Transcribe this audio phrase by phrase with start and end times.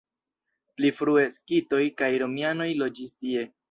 [0.79, 3.51] Pli frue skitoj kaj romianoj loĝis tie.